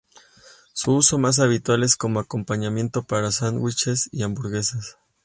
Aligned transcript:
Su 0.73 0.93
uso 0.93 1.19
más 1.19 1.37
habitual 1.37 1.83
es 1.83 1.95
como 1.95 2.19
acompañamiento 2.19 3.03
para 3.03 3.31
sándwiches 3.31 4.09
y 4.11 4.23
hamburguesas. 4.23 4.97